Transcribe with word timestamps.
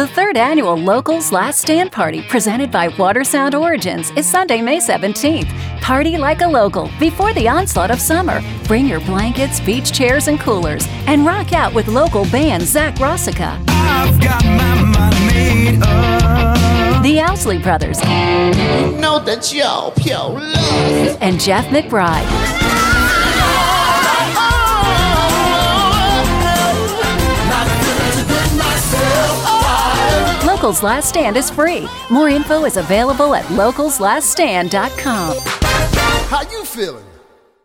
The 0.00 0.06
third 0.06 0.38
annual 0.38 0.76
Locals 0.76 1.30
Last 1.30 1.60
Stand 1.60 1.92
Party, 1.92 2.22
presented 2.22 2.70
by 2.70 2.88
Watersound 2.88 3.52
Origins, 3.52 4.10
is 4.12 4.24
Sunday, 4.24 4.62
May 4.62 4.78
17th. 4.78 5.50
Party 5.82 6.16
like 6.16 6.40
a 6.40 6.46
local 6.46 6.88
before 6.98 7.34
the 7.34 7.46
onslaught 7.46 7.90
of 7.90 8.00
summer. 8.00 8.40
Bring 8.64 8.86
your 8.86 9.00
blankets, 9.00 9.60
beach 9.60 9.92
chairs, 9.92 10.26
and 10.26 10.40
coolers, 10.40 10.86
and 11.06 11.26
rock 11.26 11.52
out 11.52 11.74
with 11.74 11.86
local 11.86 12.24
band 12.30 12.62
Zack 12.62 12.94
Rosicka. 12.94 13.62
I've 13.68 14.18
got 14.22 14.42
my 14.42 14.82
mind 15.36 15.82
up. 15.82 17.02
The 17.02 17.20
Owsley 17.20 17.58
Brothers. 17.58 18.00
And 21.20 21.38
Geoff 21.38 21.66
McBride. 21.66 22.39
Locals 30.60 30.82
Last 30.82 31.08
Stand 31.08 31.38
is 31.38 31.48
free. 31.48 31.88
More 32.10 32.28
info 32.28 32.66
is 32.66 32.76
available 32.76 33.34
at 33.34 33.46
localslaststand.com. 33.46 35.38
How 36.28 36.42
you 36.50 36.66
feeling? 36.66 37.02